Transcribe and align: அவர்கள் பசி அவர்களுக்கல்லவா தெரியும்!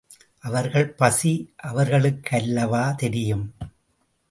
அவர்கள் 0.43 0.87
பசி 0.91 1.33
அவர்களுக்கல்லவா 1.63 2.95
தெரியும்! 2.95 3.45